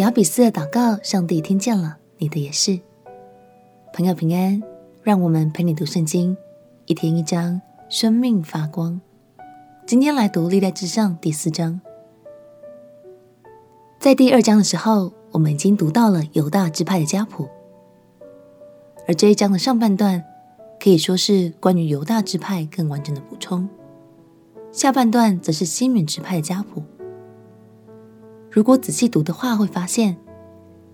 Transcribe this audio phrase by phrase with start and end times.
[0.00, 2.80] 雅比斯的祷告，上帝听见了，你的也是。
[3.92, 4.62] 朋友平安，
[5.02, 6.34] 让我们陪你读圣经，
[6.86, 8.98] 一天一章，生命发光。
[9.86, 11.82] 今天来读历代志上第四章。
[13.98, 17.46] 在第二章的时候，我们已经读到了犹大支派的家谱，
[19.06, 20.24] 而这一章的上半段
[20.82, 23.68] 可以说是关于犹大支派更完整的补充，
[24.72, 26.82] 下半段则是西缅支派的家谱。
[28.50, 30.16] 如果仔细读的话，会发现，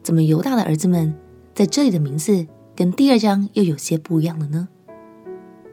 [0.02, 1.14] 怎么犹大的儿子们
[1.54, 4.68] 在这里的名字跟第二章又有些不一样了呢？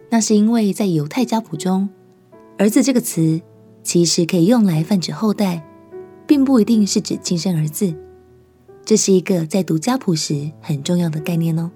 [0.09, 1.89] 那是因为在犹太家谱中
[2.57, 3.41] ，“儿子”这个词
[3.83, 5.67] 其实可以用来泛指后代，
[6.25, 7.93] 并不一定是指亲生儿子。
[8.85, 11.69] 这是一个在读家谱时很重要的概念哦。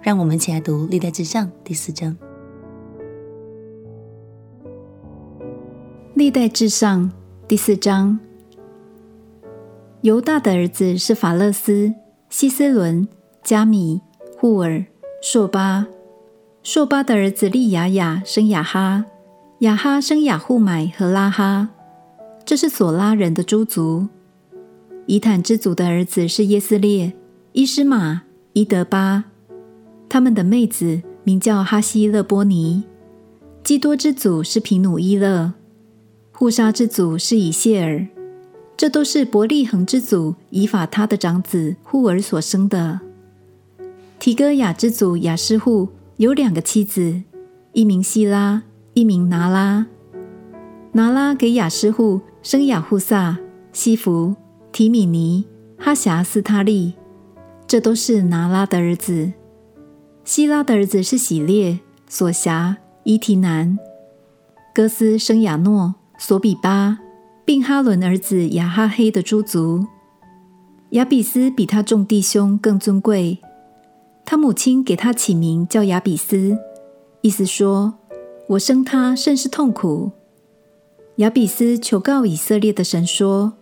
[0.00, 2.16] 让我们一起来读《历代志上》第四章，
[6.14, 7.04] 《历代志上》
[7.46, 8.18] 第四章。
[10.02, 11.92] 犹大的儿子是法勒斯、
[12.30, 13.08] 希斯伦、
[13.42, 14.00] 加米、
[14.36, 14.84] 户尔、
[15.20, 15.88] 朔巴。
[16.62, 19.06] 朔巴的儿子利亚雅生雅哈，
[19.58, 21.70] 雅哈生雅户买和拉哈。
[22.44, 24.06] 这是索拉人的诸族。
[25.06, 27.12] 以坦之族的儿子是耶斯列、
[27.52, 29.24] 伊斯玛、伊德巴。
[30.08, 32.84] 他们的妹子名叫哈希勒波尼。
[33.64, 35.54] 基多之祖是皮努伊勒。
[36.30, 38.06] 户沙之祖是以谢尔。
[38.78, 43.00] 这都是伯利恒之祖以法他的长子户珥所生的。
[44.20, 47.24] 提哥亚之祖雅斯户有两个妻子，
[47.72, 48.62] 一名希拉，
[48.94, 49.86] 一名拿拉。
[50.92, 53.36] 拿拉给雅斯户生雅户撒、
[53.72, 54.36] 西弗、
[54.70, 55.44] 提米尼、
[55.76, 56.94] 哈辖斯他利，
[57.66, 59.32] 这都是拿拉的儿子。
[60.22, 63.76] 希拉的儿子是喜列、所辖、伊提南。
[64.72, 67.00] 哥斯生亚诺、索比巴。
[67.48, 69.86] 并哈伦儿子亚哈黑的诸族，
[70.90, 73.38] 亚比斯比他众弟兄更尊贵。
[74.26, 76.58] 他母亲给他起名叫亚比斯，
[77.22, 77.94] 意思说
[78.50, 80.10] ：“我生他甚是痛苦。”
[81.16, 83.54] 亚比斯求告以色列的神说：“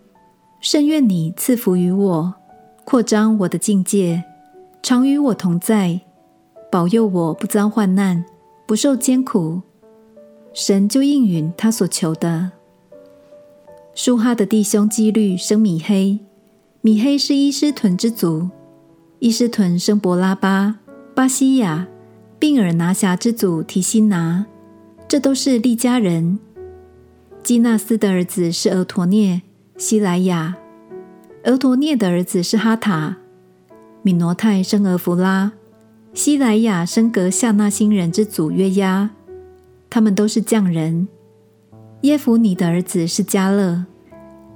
[0.59, 2.33] 甚愿你赐福于我，
[2.83, 4.21] 扩张我的境界，
[4.83, 6.01] 常与我同在，
[6.69, 8.25] 保佑我不遭患难，
[8.65, 9.61] 不受艰苦。”
[10.51, 12.51] 神就应允他所求的。
[13.97, 16.19] 舒哈的弟兄基律生米黑，
[16.81, 18.47] 米黑是伊施屯之族，
[19.17, 20.75] 伊施屯生伯拉巴、
[21.15, 21.87] 巴西亚，
[22.37, 24.45] 并尔拿辖之祖提辛拿，
[25.07, 26.37] 这都是利家人。
[27.41, 29.41] 基纳斯的儿子是俄陀聂、
[29.77, 30.55] 西莱雅，
[31.45, 33.17] 俄陀聂的儿子是哈塔，
[34.03, 35.53] 米挪泰生俄弗拉，
[36.13, 39.09] 西莱雅生格夏那星人之祖约押，
[39.89, 41.07] 他们都是匠人。
[42.01, 43.85] 耶孚尼的儿子是迦勒，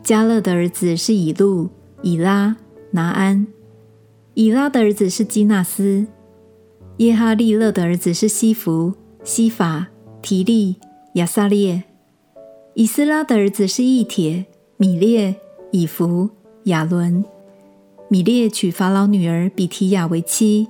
[0.03, 1.69] 迦勒的儿子是以录、
[2.03, 2.55] 以拉、
[2.91, 3.47] 拿安。
[4.35, 6.05] 以拉的儿子是基纳斯，
[6.97, 8.93] 耶哈利勒的儿子是西弗、
[9.23, 9.87] 西法、
[10.21, 10.75] 提利、
[11.15, 11.83] 亚撒列。
[12.75, 14.45] 以斯拉的儿子是义帖、
[14.77, 15.35] 米列、
[15.71, 16.29] 以弗、
[16.65, 17.25] 亚伦。
[18.07, 20.67] 米列娶法老女儿比提亚为妻，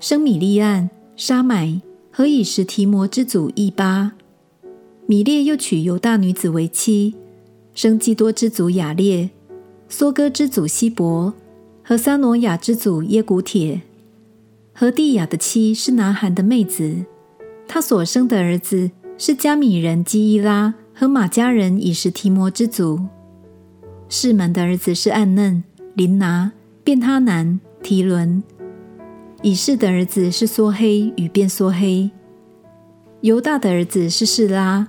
[0.00, 4.12] 生米利暗、沙买和以实提摩之祖益巴。
[5.10, 7.16] 米列又娶犹大女子为妻，
[7.74, 9.28] 生基多之祖雅列、
[9.90, 11.34] 梭哥之祖希伯
[11.82, 13.80] 和撒挪亚之祖耶古帖。
[14.72, 17.04] 何地亚的妻是拿韩的妹子，
[17.66, 23.00] 他所生的儿子是迦米人基伊拉和玛迦人以实提摩之祖。
[24.08, 26.52] 示满的儿子是暗嫩、琳拿、
[26.84, 28.40] 便哈南、提伦。
[29.42, 32.08] 以示的儿子是梭黑与便梭黑。
[33.22, 34.86] 犹大的儿子是士拉。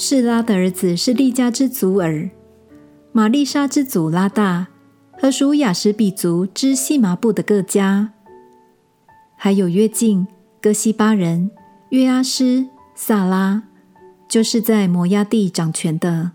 [0.00, 2.30] 示拉的儿子是利家之祖尔，
[3.10, 4.68] 玛利沙之祖拉大
[5.20, 8.12] 和属雅什比族之细麻布的各家，
[9.36, 10.24] 还有约敬、
[10.62, 11.50] 哥西巴人、
[11.90, 13.64] 约阿斯、撒拉，
[14.28, 16.30] 就是在摩押地掌权的，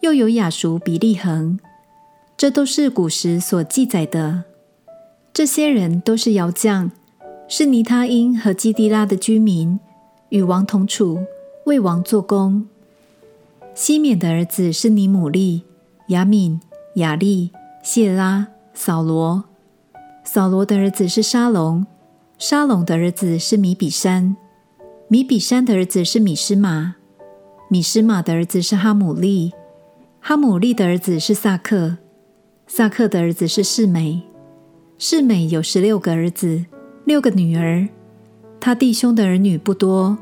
[0.00, 1.60] 又有亚述比利恒，
[2.38, 4.44] 这都是古时所记载的。
[5.34, 6.90] 这些人都是窑匠，
[7.48, 9.78] 是尼他因和基地拉的居民，
[10.30, 11.18] 与王同处，
[11.66, 12.66] 为王做工。
[13.80, 15.62] 西缅的儿子是尼姆利、
[16.08, 16.60] 亚敏、
[16.96, 19.44] 雅利、谢拉、扫罗。
[20.24, 21.86] 扫罗的儿子是沙龙，
[22.38, 24.36] 沙龙的儿子是米比珊，
[25.06, 26.96] 米比珊的儿子是米施玛，
[27.70, 29.52] 米施玛的儿子是哈姆利，
[30.18, 31.98] 哈姆利的儿子是萨克，
[32.66, 34.22] 萨克的儿子是示美，
[34.98, 36.64] 示美有十六个儿子，
[37.04, 37.88] 六个女儿。
[38.58, 40.18] 他弟兄的儿女不多。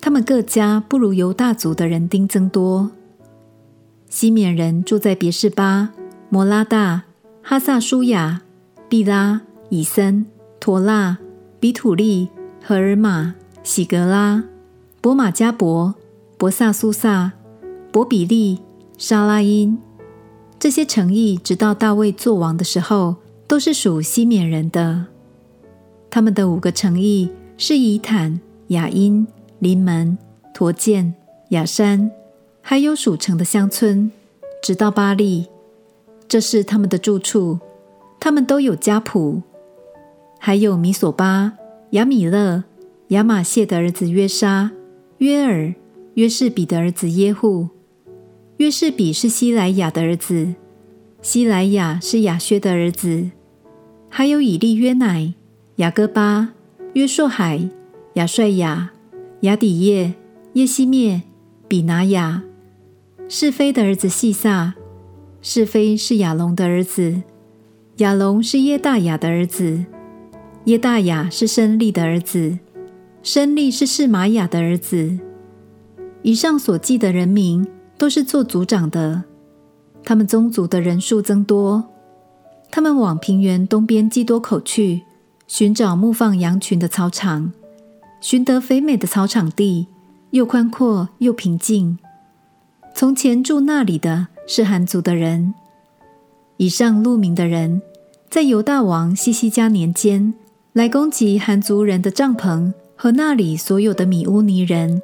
[0.00, 2.90] 他们各家不如犹大族的人丁增多。
[4.08, 5.90] 西缅人住在别是巴、
[6.28, 7.02] 摩拉大、
[7.42, 8.40] 哈萨舒亚、
[8.88, 10.26] 毕拉、以森、
[10.58, 11.18] 陀拉、
[11.60, 12.28] 比土利、
[12.64, 14.42] 荷尔玛、喜格拉、
[15.00, 15.94] 伯玛迦博、
[16.36, 17.32] 伯萨苏萨、
[17.92, 18.58] 伯比利、
[18.96, 19.78] 沙拉因。
[20.58, 25.06] 这些城邑，直到大卫作王的时候，都是属西缅人的。
[26.10, 29.26] 他们的五个城邑是以坦、雅因、
[29.60, 30.18] 临门、
[30.52, 31.14] 陀建、
[31.50, 32.10] 雅山，
[32.60, 34.10] 还有属城的乡村，
[34.62, 35.46] 直到巴力。
[36.26, 37.58] 这是他们的住处，
[38.18, 39.42] 他们都有家谱。
[40.38, 41.52] 还有米索巴、
[41.90, 42.64] 亚米勒、
[43.08, 44.70] 亚玛谢的儿子约沙、
[45.18, 45.74] 约尔、
[46.14, 47.68] 约士比的儿子耶户。
[48.56, 50.54] 约士比是西莱雅的儿子，
[51.20, 53.30] 西莱雅是亚薛的儿子，
[54.08, 55.34] 还有以利约乃、
[55.76, 56.50] 雅各巴、
[56.94, 57.68] 约硕海、
[58.14, 58.92] 亚帅雅、
[59.40, 60.14] 亚底叶、
[60.54, 61.22] 耶西灭、
[61.66, 62.42] 比拿雅，
[63.28, 64.74] 是非的儿子细撒，
[65.40, 67.22] 是非是亚龙的儿子，
[67.96, 69.84] 亚龙是耶大雅的儿子，
[70.64, 72.58] 耶大雅是申利的儿子，
[73.22, 75.18] 申利是示玛雅的儿子。
[76.22, 77.66] 以上所记的人名。
[78.00, 79.24] 都是做族长的，
[80.02, 81.84] 他们宗族的人数增多。
[82.70, 85.02] 他们往平原东边基多口去，
[85.46, 87.52] 寻找牧放羊群的草场，
[88.20, 89.86] 寻得肥美的草场地，
[90.30, 91.98] 又宽阔又平静。
[92.94, 95.54] 从前住那里的是含族的人。
[96.58, 97.80] 以上录名的人，
[98.28, 100.34] 在犹大王西西家年间，
[100.74, 105.00] 来攻击含族人的帐篷和那里所有的米乌尼人，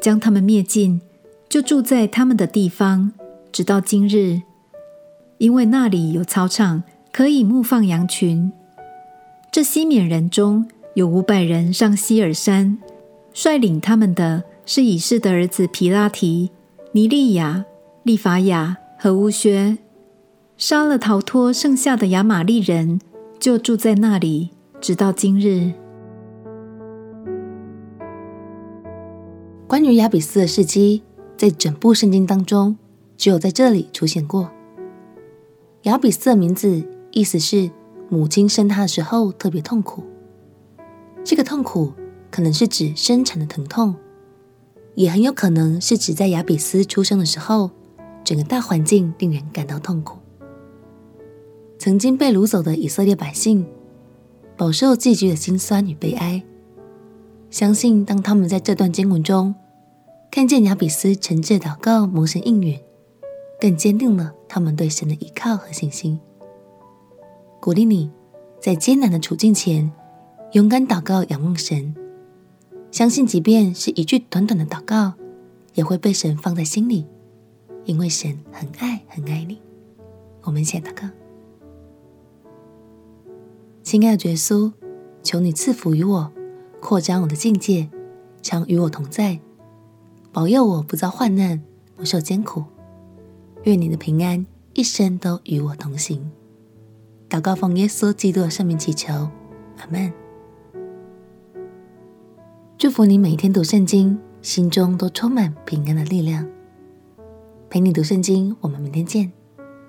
[0.00, 1.00] 将他们灭尽。
[1.48, 3.12] 就住在他们的地方，
[3.50, 4.40] 直到今日，
[5.36, 6.82] 因为那里有草场，
[7.12, 8.50] 可以牧放羊群。
[9.50, 12.78] 这西缅人中有五百人上希尔山，
[13.32, 16.50] 率领他们的是以示的儿子皮拉提、
[16.92, 17.64] 尼利亚、
[18.02, 19.78] 利法亚和乌薛，
[20.56, 23.00] 杀了逃脱剩下的亚玛力人，
[23.38, 24.50] 就住在那里，
[24.80, 25.72] 直到今日。
[29.66, 31.02] 关于亚比斯的事迹。
[31.34, 32.76] 在整部圣经当中，
[33.16, 34.48] 只有在这里出现过。
[35.82, 37.68] 亚比斯的名字意思是
[38.08, 40.04] 母亲生他的时候特别痛苦。
[41.24, 41.92] 这个痛苦
[42.30, 43.94] 可能是指生产的疼痛，
[44.94, 47.70] 也很有可能是指在亚比斯出生的时候，
[48.24, 50.18] 整个大环境令人感到痛苦。
[51.78, 53.66] 曾经被掳走的以色列百姓，
[54.56, 56.42] 饱受寄居的辛酸与悲哀。
[57.50, 59.54] 相信当他们在这段经文中，
[60.30, 62.80] 看见亚比斯诚挚祷告，蒙神应允，
[63.60, 66.18] 更坚定了他们对神的依靠和信心。
[67.60, 68.10] 鼓励你
[68.60, 69.92] 在艰难的处境前，
[70.52, 71.94] 勇敢祷告，仰望神，
[72.90, 75.14] 相信即便是一句短短的祷告，
[75.72, 77.06] 也会被神放在心里，
[77.86, 79.62] 因为神很爱很爱你。
[80.42, 81.08] 我们先祷告，
[83.82, 84.70] 亲爱的耶稣，
[85.22, 86.30] 求你赐福于我，
[86.80, 87.88] 扩张我的境界，
[88.42, 89.40] 常与我同在。
[90.32, 91.62] 保佑我不遭患难，
[91.96, 92.62] 不受艰苦。
[93.64, 94.44] 愿你的平安
[94.74, 96.30] 一生都与我同行。
[97.30, 99.30] 祷告奉耶稣基督的圣名祈求，
[99.78, 100.12] 阿门。
[102.92, 106.46] 祝福你每天读圣经，心中都充满平安的力量。
[107.70, 109.32] 陪你读圣经，我们明天见。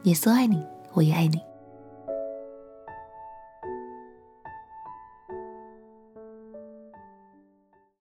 [0.03, 0.63] 耶稣爱你，
[0.93, 1.37] 我也爱你。